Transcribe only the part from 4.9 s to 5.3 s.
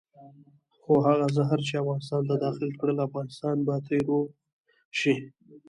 شي.